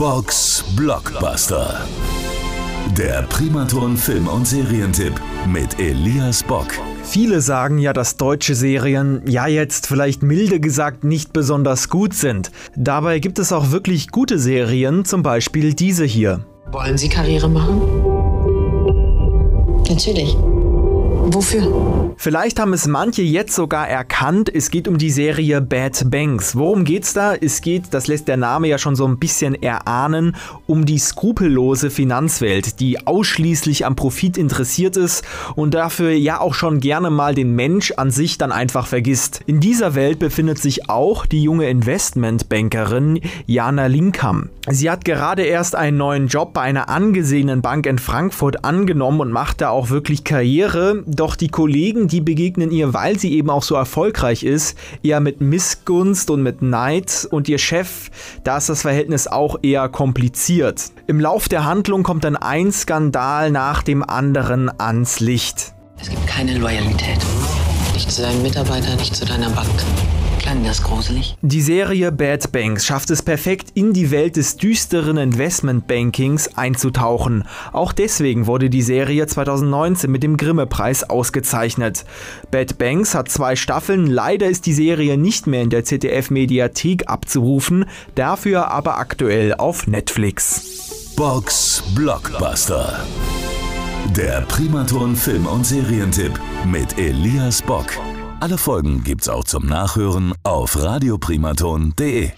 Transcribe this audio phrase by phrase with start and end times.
[0.00, 1.86] Box Blockbuster.
[2.96, 5.12] Der Primaton Film- und Serientipp
[5.46, 6.68] mit Elias Bock.
[7.04, 12.50] Viele sagen ja, dass deutsche Serien, ja jetzt vielleicht milde gesagt, nicht besonders gut sind.
[12.74, 16.46] Dabei gibt es auch wirklich gute Serien, zum Beispiel diese hier.
[16.72, 17.82] Wollen Sie Karriere machen?
[19.86, 20.34] Natürlich.
[21.32, 22.14] Wofür?
[22.16, 26.56] Vielleicht haben es manche jetzt sogar erkannt, es geht um die Serie Bad Banks.
[26.56, 27.34] Worum geht's da?
[27.34, 31.88] Es geht, das lässt der Name ja schon so ein bisschen erahnen, um die skrupellose
[31.88, 35.24] Finanzwelt, die ausschließlich am Profit interessiert ist
[35.54, 39.40] und dafür ja auch schon gerne mal den Mensch an sich dann einfach vergisst.
[39.46, 44.50] In dieser Welt befindet sich auch die junge Investmentbankerin Jana Linkham.
[44.68, 49.32] Sie hat gerade erst einen neuen Job bei einer angesehenen Bank in Frankfurt angenommen und
[49.32, 51.02] macht da auch wirklich Karriere.
[51.20, 55.42] Doch die Kollegen, die begegnen ihr, weil sie eben auch so erfolgreich ist, eher mit
[55.42, 57.28] Missgunst und mit Neid.
[57.30, 58.10] Und ihr Chef,
[58.42, 60.92] da ist das Verhältnis auch eher kompliziert.
[61.08, 65.74] Im Lauf der Handlung kommt dann ein Skandal nach dem anderen ans Licht.
[66.00, 67.18] Es gibt keine Loyalität.
[67.92, 69.68] Nicht zu deinen Mitarbeitern, nicht zu deiner Bank.
[70.40, 71.36] Klang das gruselig?
[71.42, 77.44] Die Serie Bad Banks schafft es perfekt, in die Welt des düsteren Investmentbankings einzutauchen.
[77.72, 82.06] Auch deswegen wurde die Serie 2019 mit dem Grimme-Preis ausgezeichnet.
[82.50, 87.84] Bad Banks hat zwei Staffeln, leider ist die Serie nicht mehr in der ZDF-Mediathek abzurufen,
[88.14, 91.12] dafür aber aktuell auf Netflix.
[91.16, 92.98] Box Blockbuster.
[94.16, 96.32] Der Primaton Film- und Serientipp
[96.64, 97.88] mit Elias Bock.
[98.40, 102.30] Alle Folgen gibt's auch zum Nachhören auf radioprimaton.de.